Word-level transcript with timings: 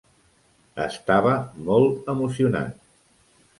Estava 0.85 1.35
molt 1.69 2.11
emocionat. 2.17 2.83